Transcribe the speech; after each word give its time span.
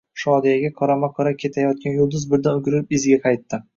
Shodiyaga 0.19 0.71
qorama-qora 0.79 1.33
ketayotgan 1.43 1.99
Yulduz 1.99 2.25
birdan 2.33 2.63
o`girilib 2.65 2.97
iziga 2.99 3.21
qaytdi 3.29 3.61